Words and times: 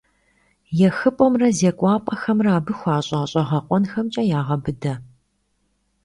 ЕхыпӀэмрэ 0.87 1.49
зекӀуапӀэхэмрэ 1.57 2.51
абы 2.57 2.73
хуэщӀа 2.79 3.19
щӀэгъэкъуэнхэмкӀэ 3.31 4.23
ягъэбыдэ. 4.39 4.93